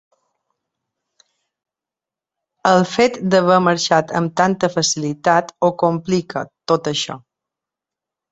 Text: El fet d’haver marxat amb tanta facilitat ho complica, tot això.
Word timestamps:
El 2.69 2.79
fet 2.93 3.19
d’haver 3.33 3.59
marxat 3.67 4.13
amb 4.21 4.33
tanta 4.43 4.71
facilitat 4.79 5.53
ho 5.67 5.69
complica, 5.83 6.45
tot 6.73 6.93
això. 6.93 7.19